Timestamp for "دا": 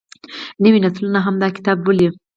1.41-1.47